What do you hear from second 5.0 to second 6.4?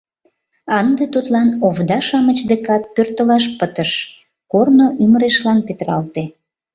ӱмырешлан петыралте.